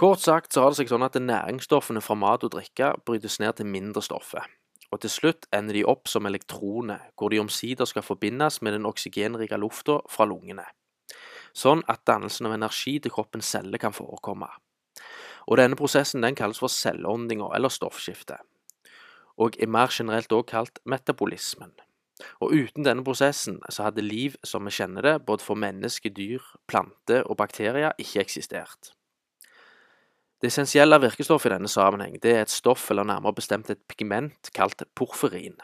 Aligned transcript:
Kort 0.00 0.20
sagt 0.20 0.54
så 0.54 0.62
har 0.62 0.72
det 0.72 0.78
seg 0.78 0.88
sånn 0.88 1.02
at 1.04 1.16
næringsstoffene 1.20 2.00
fra 2.00 2.14
mat 2.16 2.40
og 2.46 2.54
drikke 2.54 2.86
brytes 3.04 3.34
ned 3.42 3.58
til 3.58 3.66
mindre 3.68 4.00
stoffer, 4.00 4.46
og 4.88 5.00
til 5.02 5.10
slutt 5.12 5.44
ender 5.52 5.76
de 5.76 5.82
opp 5.92 6.08
som 6.08 6.24
elektroner, 6.24 7.02
hvor 7.20 7.28
de 7.28 7.40
omsider 7.42 7.84
skal 7.84 8.06
forbindes 8.06 8.62
med 8.64 8.72
den 8.72 8.86
oksygenrike 8.88 9.58
lufta 9.60 9.98
fra 10.08 10.24
lungene, 10.24 10.62
sånn 11.52 11.82
at 11.84 12.00
dannelsen 12.08 12.48
av 12.48 12.54
energi 12.56 12.94
til 12.96 13.12
kroppens 13.12 13.50
celler 13.52 13.82
kan 13.82 13.92
forekomme. 13.92 14.48
Og 15.52 15.60
Denne 15.60 15.76
prosessen 15.76 16.24
den 16.24 16.38
kalles 16.38 16.62
for 16.64 16.72
celleåndinga 16.72 17.50
eller 17.58 17.68
stoffskifte, 17.68 18.38
og 19.36 19.58
er 19.60 19.68
mer 19.68 19.92
generelt 19.92 20.32
også 20.32 20.48
kalt 20.54 20.80
metabolismen. 20.88 21.74
Og 22.40 22.56
Uten 22.56 22.88
denne 22.88 23.04
prosessen 23.04 23.60
så 23.68 23.90
hadde 23.90 24.06
liv 24.06 24.40
som 24.48 24.64
vi 24.64 24.72
kjenner 24.80 25.04
det, 25.04 25.14
både 25.28 25.44
for 25.44 25.60
mennesker, 25.60 26.08
dyr, 26.08 26.40
planter 26.72 27.28
og 27.28 27.36
bakterier, 27.36 27.92
ikke 28.00 28.24
eksistert. 28.24 28.94
Det 30.40 30.48
essensielle 30.48 30.96
virkestoffet 31.02 31.50
i 31.50 31.52
denne 31.52 31.68
sammenheng 31.68 32.14
det 32.22 32.30
er 32.32 32.46
et 32.46 32.52
stoff, 32.52 32.86
eller 32.90 33.04
nærmere 33.04 33.36
bestemt 33.36 33.70
et 33.70 33.80
pigment, 33.88 34.48
kalt 34.56 34.82
porfyrin. 34.96 35.58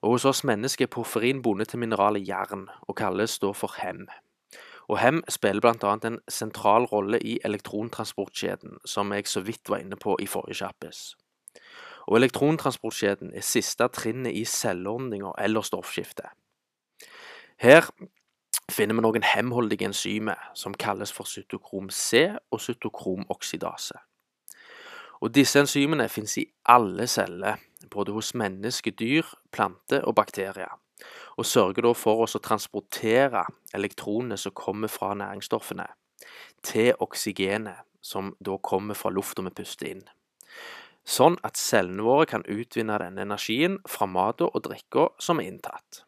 Og 0.00 0.14
Hos 0.14 0.24
oss 0.24 0.44
mennesker 0.44 0.86
er 0.86 0.92
porfyrin 0.92 1.42
bundet 1.42 1.68
til 1.68 1.78
mineralet 1.78 2.28
jern, 2.28 2.68
og 2.88 2.96
kalles 2.96 3.38
da 3.38 3.52
for 3.52 3.76
hem. 3.82 4.06
Og 4.88 4.98
Hem 4.98 5.20
spiller 5.28 5.60
bl.a. 5.60 5.92
en 6.08 6.18
sentral 6.28 6.88
rolle 6.88 7.20
i 7.20 7.38
elektrontransportkjeden, 7.44 8.78
som 8.84 9.12
jeg 9.12 9.28
så 9.28 9.40
vidt 9.40 9.68
var 9.68 9.84
inne 9.84 9.96
på 9.96 10.16
i 10.20 10.26
forrige 10.26 10.62
kjappis. 10.64 11.14
Og 12.08 12.16
Elektrontransportkjeden 12.16 13.34
er 13.36 13.44
siste 13.44 13.88
trinnet 13.88 14.32
i 14.32 14.44
celleordninga 14.44 15.36
eller 15.40 15.60
stoffskiftet. 15.60 16.32
Her 17.60 17.88
finner 18.74 18.98
vi 18.98 19.04
noen 19.04 19.26
hemholdige 19.26 19.86
enzymer 19.86 20.50
som 20.58 20.74
kalles 20.74 21.12
for 21.14 21.28
cytokrom 21.30 21.90
C 21.94 22.26
og 22.50 22.60
cytokromoksidase. 22.60 24.00
Og 25.22 25.32
Disse 25.34 25.62
enzymene 25.62 26.08
finnes 26.12 26.36
i 26.42 26.46
alle 26.68 27.06
celler, 27.08 27.60
både 27.90 28.12
hos 28.12 28.34
mennesker, 28.34 28.92
dyr, 28.98 29.28
planter 29.52 30.04
og 30.04 30.16
bakterier, 30.18 30.74
og 31.38 31.46
sørger 31.46 31.86
da 31.86 31.92
for 31.96 32.24
oss 32.24 32.36
å 32.36 32.42
transportere 32.42 33.44
elektronene 33.74 34.36
som 34.40 34.54
kommer 34.56 34.92
fra 34.92 35.14
næringsstoffene, 35.16 35.86
til 36.64 36.92
oksygenet, 37.00 37.86
som 38.04 38.34
da 38.44 38.58
kommer 38.60 38.98
fra 38.98 39.12
lufta 39.12 39.42
vi 39.46 39.54
puster 39.56 39.94
inn. 39.94 40.02
Sånn 41.04 41.36
at 41.44 41.60
cellene 41.60 42.04
våre 42.04 42.26
kan 42.28 42.44
utvinne 42.48 42.96
denne 43.00 43.24
energien 43.24 43.78
fra 43.88 44.08
maten 44.08 44.48
og 44.50 44.64
drikka 44.64 45.10
som 45.20 45.40
er 45.40 45.50
inntatt. 45.52 46.04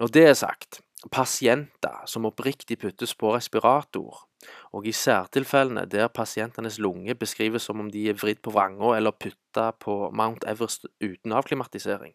Når 0.00 0.12
det 0.12 0.24
er 0.28 0.36
sagt, 0.36 0.80
pasienter 1.12 2.06
som 2.08 2.26
oppriktig 2.26 2.78
puttes 2.80 3.14
på 3.14 3.34
respirator, 3.34 4.24
og 4.72 4.86
i 4.88 4.94
særtilfellene 4.96 5.84
der 5.86 6.08
pasientenes 6.08 6.78
lunge 6.82 7.14
beskrives 7.14 7.68
som 7.68 7.80
om 7.80 7.90
de 7.92 8.08
er 8.10 8.18
vridd 8.18 8.40
på 8.42 8.54
vranga 8.54 8.96
eller 8.96 9.14
putta 9.14 9.70
på 9.80 10.10
Mount 10.10 10.44
Everest 10.48 10.88
uten 11.04 11.32
avklimatisering, 11.36 12.14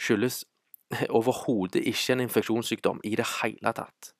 skyldes 0.00 0.44
overhodet 1.10 1.84
ikke 1.84 2.12
en 2.12 2.24
infeksjonssykdom 2.24 3.00
i 3.04 3.14
det 3.20 3.26
hele 3.42 3.72
tatt. 3.76 4.14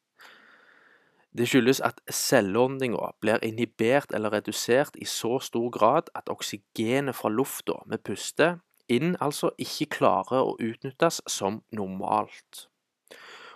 Det 1.35 1.49
skyldes 1.51 1.81
at 1.83 1.99
selvåndinga 2.11 3.09
blir 3.21 3.43
inhibert 3.43 4.13
eller 4.15 4.31
redusert 4.37 4.95
i 5.03 5.05
så 5.05 5.41
stor 5.43 5.71
grad 5.75 6.13
at 6.15 6.31
oksygenet 6.31 7.17
fra 7.19 7.33
lufta 7.33 7.81
vi 7.91 7.99
puster 7.99 8.61
inn, 8.89 9.17
altså 9.21 9.51
ikke 9.59 9.91
klarer 9.99 10.45
å 10.45 10.55
utnyttes 10.63 11.23
som 11.27 11.63
normalt. 11.73 12.69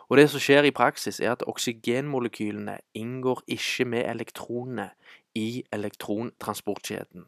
Og 0.08 0.16
Det 0.16 0.30
som 0.30 0.40
skjer 0.40 0.64
i 0.64 0.72
praksis, 0.72 1.20
er 1.20 1.32
at 1.32 1.44
oksygenmolekylene 1.46 2.78
inngår 2.94 3.42
ikke 3.46 3.84
med 3.84 4.06
elektronene 4.08 4.90
i 5.34 5.64
elektrontransportkjeden. 5.72 7.26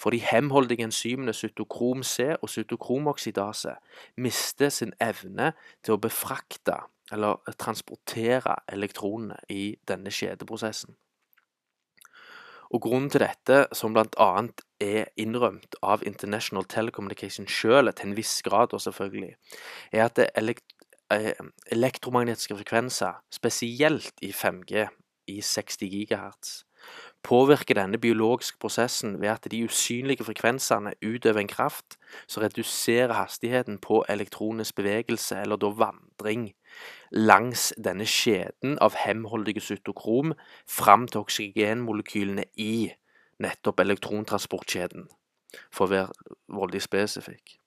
For 0.00 0.10
de 0.10 0.18
hemholdige 0.18 0.84
enzymene 0.84 1.32
cytokrom 1.36 2.02
C 2.02 2.32
og 2.42 2.48
cytokromoksidase 2.48 3.74
mister 4.16 4.68
sin 4.68 4.94
evne 5.00 5.52
til 5.84 5.94
å 5.94 6.00
befrakte 6.00 6.78
eller 7.12 7.36
transportere 7.58 8.56
elektronene 8.72 9.36
i 9.50 9.76
denne 9.88 10.10
kjedeprosessen. 10.10 10.96
Og 12.70 12.82
Grunnen 12.82 13.10
til 13.10 13.24
dette, 13.24 13.64
som 13.74 13.92
bl.a. 13.92 14.28
er 14.80 15.08
innrømt 15.18 15.74
av 15.82 16.04
International 16.06 16.64
Telecommunication 16.70 17.48
sjøl, 17.50 17.90
til 17.92 18.12
en 18.12 18.16
viss 18.16 18.36
grad 18.46 18.76
og 18.76 18.84
selvfølgelig, 18.84 19.32
er 19.90 20.04
at 20.06 20.20
elektromagnetiske 21.10 22.56
frekvenser, 22.56 23.22
spesielt 23.32 24.12
i 24.22 24.32
5G 24.32 24.86
i 25.26 25.40
60 25.40 25.90
GHz, 25.90 26.64
påvirker 27.22 27.76
denne 27.76 27.98
biologiske 27.98 28.58
prosessen 28.58 29.20
ved 29.20 29.28
at 29.28 29.48
de 29.50 29.64
usynlige 29.64 30.24
frekvensene 30.24 30.94
utøver 31.04 31.40
en 31.40 31.48
kraft 31.48 31.98
som 32.26 32.42
reduserer 32.42 33.12
hastigheten 33.12 33.78
på 33.78 34.04
elektronenes 34.08 34.72
bevegelse, 34.72 35.36
eller 35.36 35.56
da 35.56 35.72
vandring, 35.76 36.52
langs 37.12 37.72
denne 37.84 38.06
skjeden 38.06 38.78
av 38.80 38.96
hemholdige 39.04 39.60
cytokrom 39.60 40.34
fram 40.68 41.08
til 41.08 41.20
oksygenmolekylene 41.20 42.44
i 42.56 42.92
nettopp 43.40 43.80
elektrontransportkjeden, 43.80 45.08
for 45.72 45.86
å 45.86 45.92
være 45.94 46.36
voldig 46.48 46.82
spesifikk. 46.84 47.60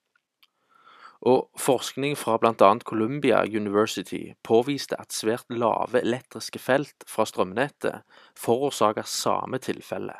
Og 1.24 1.48
Forskning 1.56 2.18
fra 2.20 2.36
bl.a. 2.36 2.70
Columbia 2.84 3.44
University 3.48 4.34
påviste 4.44 4.98
at 5.00 5.12
svært 5.12 5.48
lave 5.48 6.02
elektriske 6.04 6.60
felt 6.60 7.06
fra 7.08 7.24
strømnettet 7.24 8.04
forårsaker 8.36 9.08
samme 9.08 9.58
tilfelle. 9.58 10.18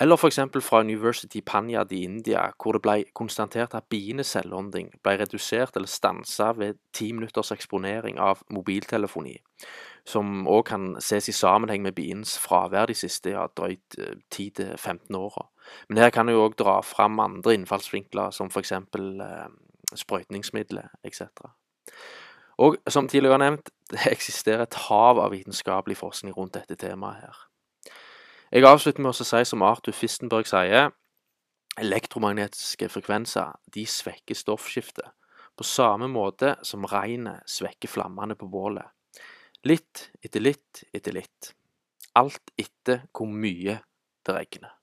Eller 0.00 0.16
f.eks. 0.16 0.38
fra 0.60 0.80
University 0.80 1.40
Panyad 1.46 1.92
i 1.92 2.02
India, 2.02 2.48
hvor 2.58 2.74
det 2.74 2.80
ble 2.82 2.94
konstatert 3.14 3.76
at 3.78 3.86
bienes 3.92 4.32
selvånding 4.34 4.88
ble 5.04 5.12
redusert 5.20 5.76
eller 5.76 5.90
stansa 5.90 6.48
ved 6.58 6.80
ti 6.92 7.12
minutters 7.12 7.52
eksponering 7.54 8.18
av 8.18 8.42
mobiltelefoni, 8.50 9.36
som 10.02 10.48
òg 10.50 10.64
kan 10.72 10.88
ses 10.98 11.30
i 11.30 11.36
sammenheng 11.36 11.84
med 11.86 11.94
biens 11.94 12.34
fravær 12.42 12.90
de 12.90 12.96
siste 12.98 13.36
ja, 13.36 13.46
drøyt 13.54 14.00
10-15 14.34 15.14
åra. 15.14 15.46
Men 15.88 16.02
her 16.02 16.10
kan 16.10 16.28
jeg 16.28 16.42
òg 16.42 16.58
dra 16.58 16.80
fram 16.82 17.22
andre 17.22 17.54
innfallsvinkler, 17.54 18.34
som 18.34 18.50
f.eks. 18.50 18.74
Eh, 18.74 19.46
sprøytningsmidler 20.00 20.92
etc. 21.04 21.22
Og 22.58 22.76
som 22.88 23.08
tidligere 23.08 23.38
nevnt, 23.38 23.70
det 23.90 24.06
eksisterer 24.10 24.62
et 24.62 24.78
hav 24.88 25.18
av 25.18 25.32
vitenskapelig 25.34 25.96
forskning 25.98 26.36
rundt 26.36 26.54
dette 26.54 26.76
temaet 26.78 27.24
her. 27.24 27.40
Jeg 28.54 28.66
avslutter 28.68 29.02
med 29.02 29.10
å 29.10 29.26
si 29.26 29.42
som 29.48 29.64
Arthur 29.66 29.96
Fistenberg 29.96 30.46
sier, 30.46 30.92
elektromagnetiske 31.80 32.88
frekvenser 32.88 33.56
de 33.74 33.82
svekker 33.86 34.38
stoffskiftet, 34.38 35.10
på 35.54 35.66
samme 35.66 36.06
måte 36.10 36.54
som 36.66 36.86
regnet 36.90 37.42
svekker 37.50 37.90
flammene 37.90 38.36
på 38.38 38.46
bålet. 38.50 38.86
Litt 39.64 40.10
etter 40.22 40.42
litt 40.42 40.84
etter 40.94 41.14
litt. 41.16 41.54
Alt 42.14 42.52
etter 42.60 43.06
hvor 43.14 43.30
mye 43.30 43.78
det 44.26 44.34
regner. 44.36 44.74